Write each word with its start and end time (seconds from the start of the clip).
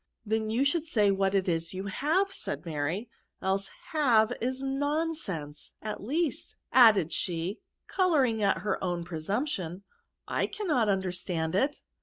"Then 0.25 0.49
you 0.49 0.65
should 0.65 0.87
say 0.87 1.11
what 1.11 1.35
it 1.35 1.47
is 1.47 1.75
you 1.75 1.83
have^ 1.83 2.31
said 2.33 2.65
Mary," 2.65 3.07
else 3.43 3.67
have 3.91 4.33
is 4.41 4.63
nonsense,— 4.63 5.73
at 5.79 6.01
least/* 6.01 6.55
added 6.71 7.13
she, 7.13 7.59
colouring 7.85 8.41
at 8.41 8.61
her 8.63 8.83
own 8.83 9.03
presumption," 9.05 9.83
I 10.27 10.47
cannot 10.47 10.89
understand 10.89 11.53
it." 11.53 11.81